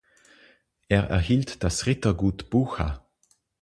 Er 0.87 1.03
erhielt 1.11 1.63
das 1.63 1.85
Rittergut 1.85 2.49
Bucha. 2.49 3.05